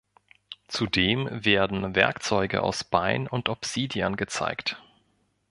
[0.67, 4.81] Zudem werden Werkzeuge aus Bein und Obsidian gezeigt.